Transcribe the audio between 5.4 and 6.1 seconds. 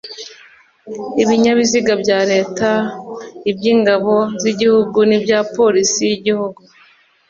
Polisi